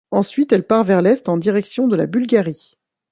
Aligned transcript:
Ensuite, 0.09 0.51
elle 0.51 0.65
part 0.65 0.83
vers 0.83 1.03
l'est 1.03 1.29
en 1.29 1.37
direction 1.37 1.87
de 1.87 1.95
la 1.95 2.07
Bulgarie. 2.07 2.75